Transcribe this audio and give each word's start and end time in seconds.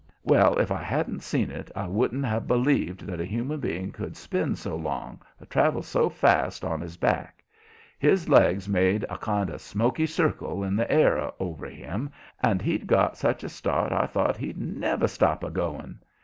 Well, 0.23 0.57
if 0.57 0.71
I 0.71 0.81
hadn't 0.81 1.21
seen 1.21 1.51
it, 1.51 1.69
I 1.75 1.85
wouldn't 1.85 2.25
have 2.25 2.47
b'lieved 2.47 3.01
that 3.01 3.21
a 3.21 3.23
human 3.23 3.59
being 3.59 3.91
could 3.91 4.17
spin 4.17 4.55
so 4.55 4.75
long 4.75 5.21
or 5.39 5.45
travel 5.45 5.83
so 5.83 6.09
fast 6.09 6.65
on 6.65 6.81
his 6.81 6.97
back. 6.97 7.43
His 7.99 8.27
legs 8.27 8.67
made 8.67 9.05
a 9.11 9.19
kind 9.19 9.51
of 9.51 9.61
smoky 9.61 10.07
circle 10.07 10.63
in 10.63 10.75
the 10.75 10.91
air 10.91 11.31
over 11.39 11.67
him, 11.67 12.09
and 12.41 12.63
he'd 12.63 12.87
got 12.87 13.15
such 13.15 13.43
a 13.43 13.49
start 13.49 13.91
I 13.91 14.07
thought 14.07 14.37
he'd 14.37 14.57
NEVER 14.57 15.07
STOP 15.07 15.43
a 15.43 15.51
going. 15.51 15.99